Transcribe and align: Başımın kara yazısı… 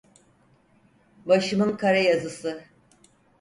Başımın 1.25 1.77
kara 1.77 1.97
yazısı… 1.97 2.63